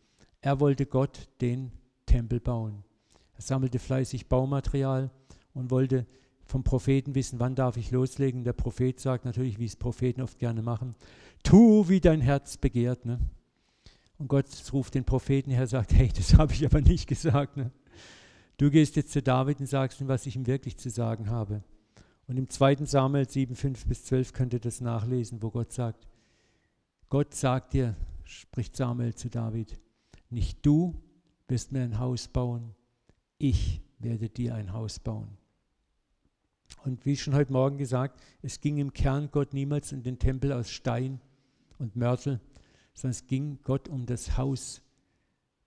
Er 0.43 0.61
wollte 0.61 0.85
Gott 0.85 1.31
den 1.41 1.73
Tempel 2.05 2.39
bauen. 2.39 2.85
Er 3.33 3.41
sammelte 3.41 3.79
fleißig 3.79 4.29
Baumaterial 4.29 5.11
und 5.55 5.71
wollte 5.71 6.07
vom 6.47 6.63
Propheten 6.63 7.15
wissen, 7.15 7.41
wann 7.41 7.55
darf 7.55 7.77
ich 7.77 7.91
loslegen. 7.91 8.45
Der 8.45 8.53
Prophet 8.53 8.99
sagt 9.01 9.25
natürlich, 9.25 9.59
wie 9.59 9.67
es 9.67 9.77
Propheten 9.77 10.23
oft 10.23 10.39
gerne 10.39 10.63
machen, 10.63 10.95
tu, 11.43 11.89
wie 11.89 12.01
dein 12.01 12.21
Herz 12.21 12.57
begehrt. 12.57 13.05
Ne? 13.05 13.19
Und 14.19 14.29
Gott 14.29 14.47
ruft 14.73 14.95
den 14.95 15.05
Propheten 15.05 15.51
her, 15.51 15.67
sagt, 15.67 15.93
hey, 15.93 16.09
das 16.17 16.35
habe 16.35 16.53
ich 16.53 16.65
aber 16.65 16.81
nicht 16.81 17.09
gesagt. 17.09 17.57
Ne? 17.57 17.71
Du 18.57 18.71
gehst 18.71 18.97
jetzt 18.97 19.13
zu 19.13 19.23
David 19.23 19.61
und 19.61 19.67
sagst 19.67 20.01
ihm, 20.01 20.09
was 20.09 20.25
ich 20.27 20.37
ihm 20.37 20.47
wirklich 20.47 20.79
zu 20.79 20.89
sagen 20.89 21.29
habe. 21.29 21.63
Und 22.29 22.39
im 22.39 22.49
2. 22.49 22.87
Samuel 22.87 23.29
7, 23.29 23.55
5 23.55 23.87
bis 23.87 24.05
12 24.05 24.33
könnt 24.33 24.53
ihr 24.53 24.61
das 24.61 24.81
nachlesen, 24.81 25.43
wo 25.43 25.51
Gott 25.51 25.73
sagt, 25.73 26.07
Gott 27.09 27.35
sagt 27.35 27.73
dir, 27.73 27.95
spricht 28.25 28.75
Samuel 28.77 29.15
zu 29.15 29.29
David, 29.29 29.79
nicht 30.31 30.65
du 30.67 31.01
wirst 31.49 31.71
mir 31.71 31.83
ein 31.83 31.99
Haus 31.99 32.27
bauen, 32.27 32.75
ich 33.39 33.81
werde 33.99 34.29
dir 34.29 34.55
ein 34.55 34.73
Haus 34.73 34.99
bauen. 34.99 35.29
Und 36.85 37.05
wie 37.05 37.17
schon 37.17 37.35
heute 37.35 37.53
Morgen 37.53 37.79
gesagt, 37.79 38.21
es 38.43 38.61
ging 38.61 38.79
im 38.79 38.93
Kern 38.93 39.31
Gott 39.31 39.53
niemals 39.55 39.93
um 39.93 40.03
den 40.03 40.19
Tempel 40.19 40.53
aus 40.53 40.71
Stein 40.71 41.21
und 41.79 41.97
Mörtel, 41.97 42.41
sondern 42.95 43.13
es 43.13 43.27
ging 43.27 43.59
Gott 43.63 43.89
um 43.89 44.07
das 44.07 44.37
Haus 44.37 44.83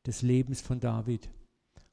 des 0.05 0.21
Lebens 0.21 0.61
von 0.61 0.79
David. 0.79 1.29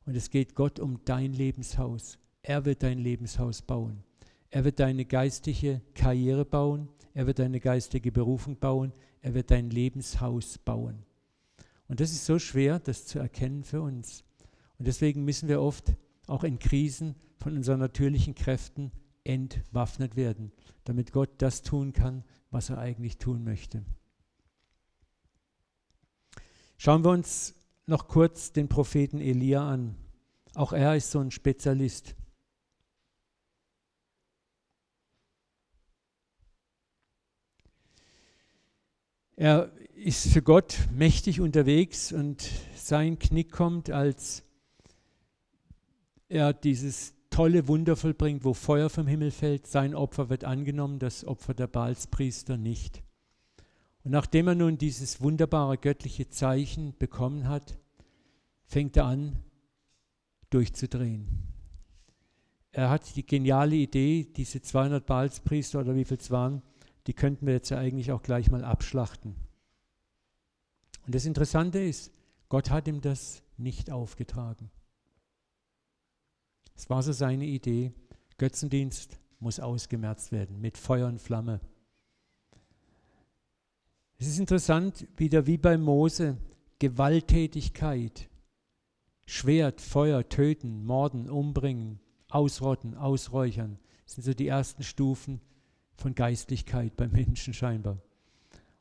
Und 0.05 0.17
es 0.17 0.31
geht 0.31 0.55
Gott 0.55 0.79
um 0.79 1.05
dein 1.05 1.33
Lebenshaus. 1.33 2.19
Er 2.43 2.65
wird 2.65 2.83
dein 2.83 2.99
Lebenshaus 2.99 3.63
bauen. 3.63 4.05
Er 4.51 4.65
wird 4.65 4.79
deine 4.79 5.05
geistige 5.05 5.83
Karriere 5.95 6.45
bauen. 6.45 6.89
Er 7.13 7.27
wird 7.27 7.41
deine 7.41 7.61
geistige 7.61 8.13
Berufung 8.13 8.57
bauen. 8.57 8.93
Er 9.21 9.35
wird 9.35 9.51
dein 9.51 9.71
Lebenshaus 9.71 10.59
bauen. 10.59 11.05
Und 11.89 12.01
das 12.01 12.13
ist 12.13 12.27
so 12.27 12.39
schwer, 12.39 12.79
das 12.79 13.07
zu 13.07 13.19
erkennen 13.19 13.65
für 13.65 13.83
uns. 13.83 14.25
Und 14.79 14.87
deswegen 14.87 15.25
müssen 15.25 15.49
wir 15.49 15.61
oft 15.61 15.95
auch 16.27 16.45
in 16.45 16.59
Krisen 16.59 17.17
von 17.39 17.57
unseren 17.57 17.81
natürlichen 17.81 18.35
Kräften 18.35 18.93
entwaffnet 19.27 20.17
werden, 20.17 20.53
damit 20.85 21.13
Gott 21.13 21.31
das 21.39 21.63
tun 21.63 21.93
kann, 21.93 22.25
was 22.51 22.71
er 22.71 22.79
eigentlich 22.79 23.19
tun 23.19 23.45
möchte. 23.45 23.85
Schauen 26.79 27.05
wir 27.05 27.11
uns 27.11 27.55
noch 27.87 28.09
kurz 28.09 28.53
den 28.53 28.69
Propheten 28.69 29.21
Elia 29.21 29.69
an. 29.69 29.97
Auch 30.55 30.73
er 30.73 30.97
ist 30.97 31.11
so 31.11 31.21
ein 31.21 31.31
Spezialist. 31.31 32.15
Er 39.37 39.71
ist 39.95 40.29
für 40.29 40.43
Gott 40.43 40.79
mächtig 40.93 41.41
unterwegs 41.41 42.13
und 42.13 42.49
sein 42.75 43.19
Knick 43.19 43.53
kommt, 43.53 43.91
als 43.91 44.43
er 46.29 46.53
dieses 46.53 47.16
tolle 47.37 47.69
Wunder 47.69 47.97
vollbringt, 47.97 48.45
wo 48.45 48.55
Feuer 48.55 48.89
vom 48.89 49.07
Himmel 49.07 49.31
fällt. 49.31 49.67
Sein 49.67 49.95
Opfer 49.95 50.31
wird 50.31 50.45
angenommen, 50.45 50.99
das 50.99 51.23
Opfer 51.23 51.53
der 51.53 51.67
Baalspriester 51.67 52.57
nicht. 52.57 53.03
Und 54.05 54.13
nachdem 54.13 54.49
er 54.49 54.55
nun 54.55 54.79
dieses 54.79 55.21
wunderbare 55.21 55.77
göttliche 55.77 56.31
Zeichen 56.31 56.97
bekommen 56.97 57.47
hat, 57.47 57.79
fängt 58.65 58.97
er 58.97 59.05
an, 59.05 59.37
durchzudrehen. 60.49 61.29
Er 62.73 62.89
hat 62.89 63.15
die 63.17 63.27
geniale 63.27 63.77
Idee, 63.77 64.27
diese 64.35 64.63
200 64.63 65.05
Baalspriester 65.05 65.81
oder 65.81 65.95
wie 65.95 66.07
viel 66.07 66.17
es 66.17 66.31
waren, 66.31 66.63
die 67.07 67.13
könnten 67.13 67.45
wir 67.45 67.53
jetzt 67.53 67.69
ja 67.69 67.77
eigentlich 67.77 68.13
auch 68.13 68.23
gleich 68.23 68.51
mal 68.51 68.65
abschlachten. 68.65 69.35
Und 71.05 71.15
das 71.15 71.27
Interessante 71.27 71.81
ist, 71.81 72.13
Gott 72.49 72.71
hat 72.71 72.89
ihm 72.89 73.03
das 73.03 73.43
nicht 73.59 73.91
aufgetragen. 73.91 74.71
Es 76.77 76.91
war 76.91 77.03
so 77.03 77.13
seine 77.13 77.47
Idee, 77.47 77.93
Götzendienst 78.39 79.19
muss 79.41 79.61
ausgemerzt 79.61 80.33
werden 80.33 80.61
mit 80.61 80.77
Feuer 80.77 81.09
und 81.09 81.21
Flamme. 81.21 81.61
Es 84.19 84.27
ist 84.27 84.39
interessant, 84.39 85.07
wieder 85.17 85.47
wie 85.47 85.59
bei 85.59 85.77
Mose, 85.77 86.37
Gewalttätigkeit, 86.79 88.29
Schwert, 89.27 89.81
Feuer, 89.81 90.29
töten, 90.29 90.85
morden, 90.85 91.29
umbringen, 91.29 92.01
ausrotten, 92.29 92.95
ausräuchern, 92.95 93.79
sind 94.05 94.25
so 94.25 94.35
die 94.35 94.47
ersten 94.47 94.83
Stufen 94.83 95.41
von 95.95 96.15
Geistlichkeit 96.15 96.97
beim 96.97 97.11
Menschen 97.13 97.55
scheinbar. 97.55 97.99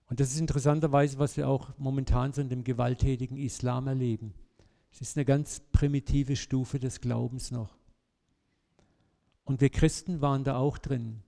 Und 0.07 0.19
das 0.19 0.31
ist 0.31 0.39
interessanterweise, 0.39 1.17
was 1.17 1.35
wir 1.35 1.49
auch 1.49 1.71
momentan 1.77 2.31
so 2.31 2.41
in 2.41 2.49
dem 2.49 2.63
gewalttätigen 2.63 3.37
Islam 3.37 3.87
erleben. 3.87 4.33
Es 4.91 5.01
ist 5.01 5.17
eine 5.17 5.25
ganz 5.25 5.61
primitive 5.71 6.35
Stufe 6.35 6.79
des 6.79 7.01
Glaubens 7.01 7.51
noch. 7.51 7.75
Und 9.45 9.61
wir 9.61 9.69
Christen 9.69 10.21
waren 10.21 10.43
da 10.43 10.57
auch 10.57 10.77
drin, 10.77 11.21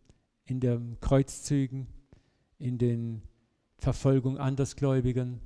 in 0.46 0.60
den 0.60 1.00
Kreuzzügen, 1.00 1.88
in 2.58 2.78
den 2.78 3.22
Verfolgung 3.78 4.38
Andersgläubigen. 4.38 5.40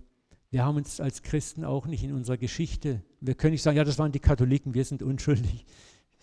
Wir 0.49 0.65
haben 0.65 0.77
uns 0.77 0.99
als 0.99 1.21
Christen 1.21 1.65
auch 1.65 1.85
nicht 1.85 2.03
in 2.03 2.13
unserer 2.13 2.37
Geschichte, 2.37 3.03
wir 3.19 3.35
können 3.35 3.51
nicht 3.51 3.61
sagen, 3.61 3.77
ja, 3.77 3.83
das 3.83 3.99
waren 3.99 4.11
die 4.11 4.19
Katholiken, 4.19 4.73
wir 4.73 4.85
sind 4.85 5.03
unschuldig. 5.03 5.65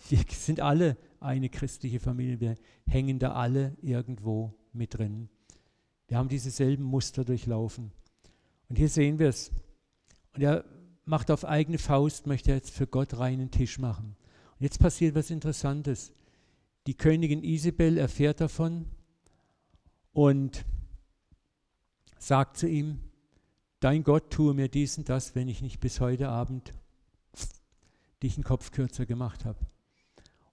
Wir 0.07 0.23
sind 0.29 0.61
alle 0.61 0.97
eine 1.19 1.49
christliche 1.49 1.99
Familie, 1.99 2.39
wir 2.39 2.55
hängen 2.87 3.19
da 3.19 3.33
alle 3.33 3.75
irgendwo 3.81 4.53
mit 4.71 4.97
drin. 4.97 5.27
Wir 6.07 6.17
haben 6.17 6.29
dieselben 6.29 6.83
Muster 6.83 7.25
durchlaufen. 7.25 7.91
Und 8.69 8.77
hier 8.77 8.87
sehen 8.87 9.19
wir 9.19 9.27
es. 9.27 9.51
Und 10.33 10.41
er 10.41 10.63
macht 11.03 11.31
auf 11.31 11.43
eigene 11.43 11.77
Faust, 11.77 12.27
möchte 12.27 12.51
jetzt 12.51 12.71
für 12.71 12.87
Gott 12.87 13.17
reinen 13.17 13.51
Tisch 13.51 13.77
machen. 13.77 14.15
Und 14.57 14.63
jetzt 14.63 14.79
passiert 14.79 15.15
was 15.15 15.31
Interessantes. 15.31 16.13
Die 16.89 16.97
Königin 16.97 17.43
Isabel 17.43 17.99
erfährt 17.99 18.41
davon 18.41 18.87
und 20.11 20.65
sagt 22.17 22.57
zu 22.57 22.67
ihm, 22.67 22.97
dein 23.79 24.01
Gott 24.01 24.31
tue 24.31 24.55
mir 24.55 24.69
dies 24.69 24.97
und 24.97 25.07
das, 25.07 25.35
wenn 25.35 25.49
ich 25.49 25.61
nicht 25.61 25.79
bis 25.81 25.99
heute 25.99 26.29
Abend 26.29 26.73
dich 28.23 28.37
einen 28.37 28.43
Kopf 28.43 28.71
kürzer 28.71 29.05
gemacht 29.05 29.45
habe. 29.45 29.59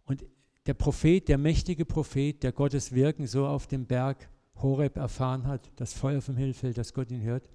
Und 0.05 0.26
der 0.66 0.75
Prophet, 0.75 1.26
der 1.26 1.38
mächtige 1.38 1.87
Prophet, 1.87 2.43
der 2.43 2.52
Gottes 2.52 2.93
Wirken 2.93 3.26
so 3.26 3.47
auf 3.47 3.66
dem 3.66 3.87
Berg 3.87 4.28
Horeb 4.57 4.99
erfahren 4.99 5.47
hat, 5.47 5.71
das 5.76 5.95
Feuer 5.95 6.21
vom 6.21 6.37
Himmel 6.37 6.52
fällt, 6.52 6.76
dass 6.76 6.93
Gott 6.93 7.11
ihn 7.11 7.23
hört, 7.23 7.49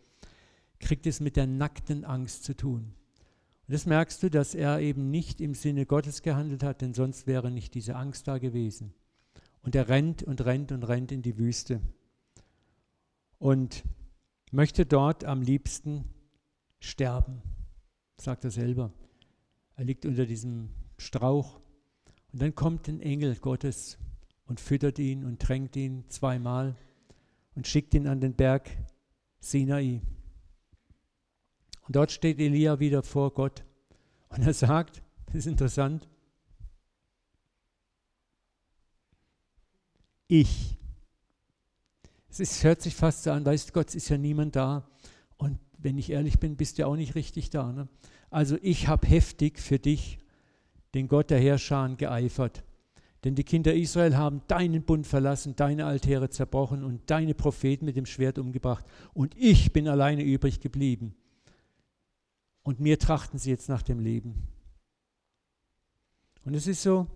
kriegt 0.79 1.05
es 1.05 1.19
mit 1.19 1.35
der 1.35 1.45
nackten 1.45 2.03
Angst 2.03 2.45
zu 2.45 2.57
tun. 2.57 2.95
Das 3.71 3.85
merkst 3.85 4.21
du, 4.21 4.29
dass 4.29 4.53
er 4.53 4.81
eben 4.81 5.11
nicht 5.11 5.39
im 5.39 5.53
Sinne 5.53 5.85
Gottes 5.85 6.23
gehandelt 6.23 6.61
hat, 6.61 6.81
denn 6.81 6.93
sonst 6.93 7.25
wäre 7.25 7.49
nicht 7.49 7.73
diese 7.73 7.95
Angst 7.95 8.27
da 8.27 8.37
gewesen. 8.37 8.93
Und 9.61 9.75
er 9.75 9.87
rennt 9.87 10.23
und 10.23 10.43
rennt 10.43 10.73
und 10.73 10.83
rennt 10.83 11.13
in 11.13 11.21
die 11.21 11.37
Wüste 11.37 11.79
und 13.39 13.85
möchte 14.51 14.85
dort 14.85 15.23
am 15.23 15.41
liebsten 15.41 16.03
sterben, 16.81 17.41
sagt 18.19 18.43
er 18.43 18.51
selber. 18.51 18.91
Er 19.77 19.85
liegt 19.85 20.05
unter 20.05 20.25
diesem 20.25 20.71
Strauch. 20.97 21.61
Und 22.33 22.41
dann 22.41 22.53
kommt 22.53 22.89
ein 22.89 22.99
Engel 22.99 23.37
Gottes 23.37 23.97
und 24.47 24.59
füttert 24.59 24.99
ihn 24.99 25.23
und 25.23 25.41
tränkt 25.41 25.77
ihn 25.77 26.03
zweimal 26.09 26.75
und 27.55 27.67
schickt 27.67 27.93
ihn 27.93 28.07
an 28.07 28.19
den 28.19 28.33
Berg 28.33 28.69
Sinai. 29.39 30.01
Und 31.87 31.95
dort 31.95 32.11
steht 32.11 32.39
Elia 32.39 32.79
wieder 32.79 33.03
vor 33.03 33.33
Gott 33.33 33.63
und 34.29 34.43
er 34.43 34.53
sagt, 34.53 35.01
das 35.27 35.35
ist 35.35 35.47
interessant, 35.47 36.07
ich. 40.27 40.77
Es 42.29 42.39
ist, 42.39 42.63
hört 42.63 42.81
sich 42.81 42.95
fast 42.95 43.23
so 43.23 43.31
an, 43.31 43.45
weißt 43.45 43.73
Gott, 43.73 43.89
es 43.89 43.95
ist 43.95 44.09
ja 44.09 44.17
niemand 44.17 44.55
da. 44.55 44.87
Und 45.37 45.59
wenn 45.77 45.97
ich 45.97 46.11
ehrlich 46.11 46.39
bin, 46.39 46.55
bist 46.55 46.79
du 46.79 46.87
auch 46.87 46.95
nicht 46.95 47.15
richtig 47.15 47.49
da. 47.49 47.73
Ne? 47.73 47.89
Also 48.29 48.57
ich 48.61 48.87
habe 48.87 49.05
heftig 49.05 49.59
für 49.59 49.79
dich, 49.79 50.19
den 50.93 51.09
Gott 51.09 51.29
der 51.29 51.39
Herrscher, 51.39 51.93
geeifert. 51.97 52.63
Denn 53.23 53.35
die 53.35 53.43
Kinder 53.43 53.73
Israel 53.73 54.15
haben 54.15 54.41
deinen 54.47 54.83
Bund 54.83 55.05
verlassen, 55.05 55.55
deine 55.55 55.85
Altäre 55.85 56.29
zerbrochen 56.29 56.83
und 56.83 57.09
deine 57.11 57.33
Propheten 57.33 57.85
mit 57.85 57.97
dem 57.97 58.05
Schwert 58.05 58.39
umgebracht. 58.39 58.85
Und 59.13 59.35
ich 59.37 59.73
bin 59.73 59.87
alleine 59.87 60.23
übrig 60.23 60.61
geblieben. 60.61 61.13
Und 62.63 62.79
mir 62.79 62.99
trachten 62.99 63.39
sie 63.39 63.49
jetzt 63.49 63.69
nach 63.69 63.81
dem 63.81 63.99
Leben. 63.99 64.47
Und 66.45 66.53
es 66.53 66.67
ist 66.67 66.83
so 66.83 67.07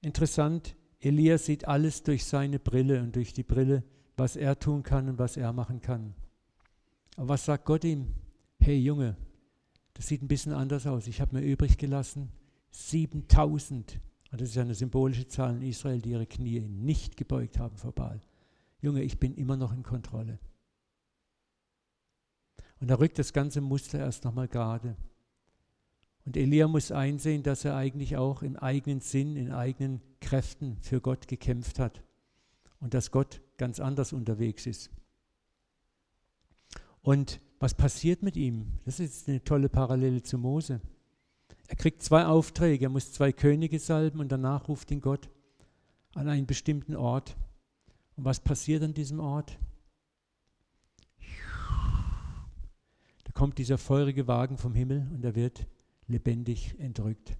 interessant, 0.00 0.76
Elia 1.00 1.38
sieht 1.38 1.66
alles 1.66 2.02
durch 2.02 2.24
seine 2.24 2.58
Brille 2.58 3.02
und 3.02 3.14
durch 3.16 3.32
die 3.32 3.42
Brille, 3.42 3.84
was 4.16 4.36
er 4.36 4.58
tun 4.58 4.82
kann 4.82 5.08
und 5.08 5.18
was 5.18 5.36
er 5.36 5.52
machen 5.52 5.80
kann. 5.80 6.14
Aber 7.16 7.30
was 7.30 7.44
sagt 7.44 7.64
Gott 7.64 7.84
ihm? 7.84 8.14
Hey 8.58 8.78
Junge, 8.78 9.16
das 9.94 10.06
sieht 10.06 10.22
ein 10.22 10.28
bisschen 10.28 10.52
anders 10.52 10.86
aus. 10.86 11.06
Ich 11.06 11.20
habe 11.20 11.36
mir 11.36 11.42
übrig 11.42 11.78
gelassen 11.78 12.30
7000 12.70 14.00
und 14.32 14.40
das 14.40 14.50
ist 14.50 14.58
eine 14.58 14.74
symbolische 14.74 15.28
Zahl 15.28 15.54
in 15.54 15.62
Israel, 15.62 16.00
die 16.00 16.10
ihre 16.10 16.26
Knie 16.26 16.60
nicht 16.60 17.16
gebeugt 17.16 17.58
haben 17.58 17.76
vor 17.76 17.92
Baal. 17.92 18.20
Junge, 18.80 19.02
ich 19.02 19.18
bin 19.18 19.34
immer 19.34 19.56
noch 19.56 19.72
in 19.72 19.82
Kontrolle. 19.82 20.38
Und 22.84 22.88
da 22.88 22.96
rückt 22.96 23.18
das 23.18 23.32
ganze 23.32 23.62
Muster 23.62 23.98
erst 23.98 24.26
nochmal 24.26 24.46
gerade. 24.46 24.94
Und 26.26 26.36
Elia 26.36 26.68
muss 26.68 26.92
einsehen, 26.92 27.42
dass 27.42 27.64
er 27.64 27.76
eigentlich 27.76 28.18
auch 28.18 28.42
im 28.42 28.58
eigenen 28.58 29.00
Sinn, 29.00 29.38
in 29.38 29.52
eigenen 29.52 30.02
Kräften 30.20 30.76
für 30.82 31.00
Gott 31.00 31.26
gekämpft 31.26 31.78
hat. 31.78 32.02
Und 32.80 32.92
dass 32.92 33.10
Gott 33.10 33.40
ganz 33.56 33.80
anders 33.80 34.12
unterwegs 34.12 34.66
ist. 34.66 34.90
Und 37.00 37.40
was 37.58 37.72
passiert 37.72 38.22
mit 38.22 38.36
ihm? 38.36 38.66
Das 38.84 39.00
ist 39.00 39.30
eine 39.30 39.42
tolle 39.42 39.70
Parallele 39.70 40.22
zu 40.22 40.36
Mose. 40.36 40.82
Er 41.68 41.76
kriegt 41.76 42.02
zwei 42.02 42.26
Aufträge. 42.26 42.84
Er 42.84 42.90
muss 42.90 43.14
zwei 43.14 43.32
Könige 43.32 43.78
salben 43.78 44.20
und 44.20 44.30
danach 44.30 44.68
ruft 44.68 44.90
ihn 44.90 45.00
Gott 45.00 45.30
an 46.14 46.28
einen 46.28 46.44
bestimmten 46.44 46.96
Ort. 46.96 47.34
Und 48.16 48.26
was 48.26 48.40
passiert 48.40 48.82
an 48.82 48.92
diesem 48.92 49.20
Ort? 49.20 49.58
Kommt 53.34 53.58
dieser 53.58 53.78
feurige 53.78 54.26
Wagen 54.26 54.56
vom 54.56 54.74
Himmel 54.74 55.06
und 55.12 55.24
er 55.24 55.34
wird 55.34 55.66
lebendig 56.06 56.78
entrückt. 56.78 57.36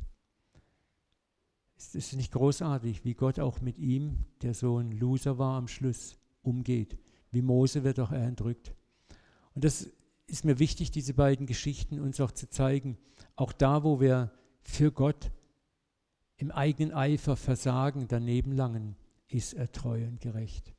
Es 1.77 1.95
ist 1.95 2.15
nicht 2.15 2.33
großartig, 2.33 3.05
wie 3.05 3.15
Gott 3.15 3.39
auch 3.39 3.61
mit 3.61 3.79
ihm, 3.79 4.25
der 4.43 4.55
so 4.55 4.79
ein 4.79 4.93
Loser 4.93 5.39
war 5.39 5.57
am 5.57 5.69
Schluss, 5.69 6.17
umgeht. 6.43 6.99
Wie 7.31 7.43
Mose 7.43 7.85
wird 7.85 7.99
auch 8.01 8.13
er 8.13 8.27
entrückt. 8.27 8.75
Und 9.55 9.65
das 9.65 9.91
ist 10.27 10.45
mir 10.45 10.59
wichtig, 10.59 10.91
diese 10.91 11.15
beiden 11.15 11.47
Geschichten 11.47 12.01
uns 12.01 12.21
auch 12.21 12.33
zu 12.33 12.49
zeigen. 12.49 12.97
Auch 13.37 13.53
da, 13.53 13.85
wo 13.85 14.01
wir 14.01 14.31
für 14.63 14.93
Gott 14.93 15.31
im 16.37 16.51
eigenen 16.51 16.93
Eifer 16.93 17.37
versagen, 17.37 18.07
daneben 18.09 18.53
langen, 18.53 18.97
ist 19.29 19.55
er 19.55 19.71
treu 19.71 20.07
und 20.07 20.21
gerecht. 20.21 20.75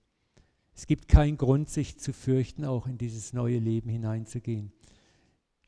Es 0.73 0.87
gibt 0.87 1.07
keinen 1.07 1.37
Grund, 1.37 1.69
sich 1.69 1.99
zu 1.99 2.13
fürchten, 2.13 2.65
auch 2.65 2.87
in 2.87 2.97
dieses 2.97 3.31
neue 3.31 3.59
Leben 3.59 3.89
hineinzugehen. 3.89 4.73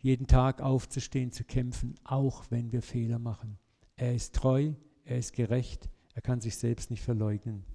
Jeden 0.07 0.27
Tag 0.27 0.61
aufzustehen, 0.61 1.33
zu 1.33 1.43
kämpfen, 1.43 1.95
auch 2.05 2.45
wenn 2.49 2.71
wir 2.71 2.81
Fehler 2.81 3.19
machen. 3.19 3.57
Er 3.97 4.15
ist 4.15 4.33
treu, 4.33 4.71
er 5.03 5.17
ist 5.17 5.33
gerecht, 5.33 5.89
er 6.13 6.21
kann 6.21 6.39
sich 6.39 6.55
selbst 6.55 6.89
nicht 6.91 7.03
verleugnen. 7.03 7.65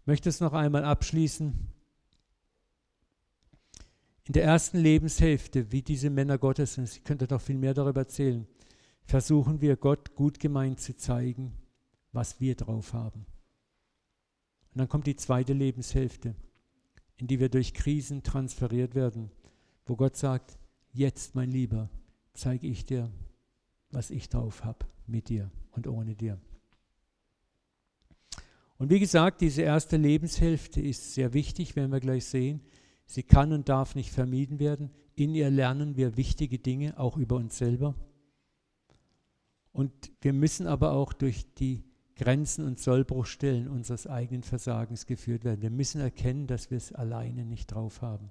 Ich 0.00 0.06
möchte 0.08 0.28
es 0.28 0.40
noch 0.40 0.54
einmal 0.54 0.84
abschließen 0.84 1.54
in 4.24 4.32
der 4.32 4.42
ersten 4.42 4.78
Lebenshälfte, 4.78 5.70
wie 5.70 5.82
diese 5.82 6.10
Männer 6.10 6.36
Gottes, 6.36 6.78
und 6.78 6.90
ich 6.90 7.04
könnte 7.04 7.28
noch 7.30 7.40
viel 7.40 7.58
mehr 7.58 7.74
darüber 7.74 8.00
erzählen, 8.00 8.48
versuchen 9.04 9.60
wir 9.60 9.76
Gott 9.76 10.16
gut 10.16 10.40
gemeint 10.40 10.80
zu 10.80 10.96
zeigen, 10.96 11.52
was 12.10 12.40
wir 12.40 12.56
drauf 12.56 12.92
haben. 12.92 13.24
Und 14.72 14.80
dann 14.80 14.88
kommt 14.88 15.06
die 15.06 15.14
zweite 15.14 15.52
Lebenshälfte, 15.52 16.34
in 17.18 17.28
die 17.28 17.38
wir 17.38 17.50
durch 17.50 17.72
Krisen 17.72 18.24
transferiert 18.24 18.96
werden, 18.96 19.30
wo 19.86 19.94
Gott 19.94 20.16
sagt, 20.16 20.56
jetzt 20.92 21.34
mein 21.34 21.50
Lieber, 21.50 21.88
zeige 22.34 22.66
ich 22.66 22.84
dir, 22.84 23.10
was 23.90 24.10
ich 24.10 24.28
drauf 24.28 24.64
habe, 24.64 24.86
mit 25.06 25.28
dir 25.28 25.50
und 25.72 25.86
ohne 25.86 26.14
dir. 26.14 26.38
Und 28.78 28.90
wie 28.90 29.00
gesagt, 29.00 29.42
diese 29.42 29.62
erste 29.62 29.96
Lebenshälfte 29.96 30.80
ist 30.80 31.14
sehr 31.14 31.34
wichtig, 31.34 31.76
werden 31.76 31.92
wir 31.92 32.00
gleich 32.00 32.24
sehen. 32.24 32.62
Sie 33.04 33.22
kann 33.22 33.52
und 33.52 33.68
darf 33.68 33.94
nicht 33.94 34.10
vermieden 34.10 34.58
werden. 34.58 34.90
In 35.16 35.34
ihr 35.34 35.50
lernen 35.50 35.96
wir 35.96 36.16
wichtige 36.16 36.58
Dinge, 36.58 36.98
auch 36.98 37.16
über 37.16 37.36
uns 37.36 37.58
selber. 37.58 37.94
Und 39.72 39.92
wir 40.22 40.32
müssen 40.32 40.66
aber 40.66 40.92
auch 40.92 41.12
durch 41.12 41.52
die 41.54 41.84
Grenzen 42.16 42.64
und 42.64 42.78
Sollbruchstellen 42.78 43.68
unseres 43.68 44.06
eigenen 44.06 44.42
Versagens 44.42 45.06
geführt 45.06 45.44
werden. 45.44 45.62
Wir 45.62 45.70
müssen 45.70 46.00
erkennen, 46.00 46.46
dass 46.46 46.70
wir 46.70 46.78
es 46.78 46.92
alleine 46.92 47.44
nicht 47.44 47.72
drauf 47.72 48.02
haben. 48.02 48.30